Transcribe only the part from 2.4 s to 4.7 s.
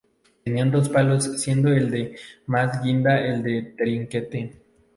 más guinda el de trinquete.